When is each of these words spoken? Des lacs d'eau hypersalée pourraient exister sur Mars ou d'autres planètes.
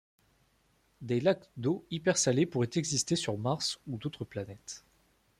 Des 1.01 1.19
lacs 1.19 1.47
d'eau 1.57 1.85
hypersalée 1.91 2.47
pourraient 2.47 2.71
exister 2.73 3.15
sur 3.15 3.37
Mars 3.37 3.79
ou 3.85 3.99
d'autres 3.99 4.25
planètes. 4.25 4.83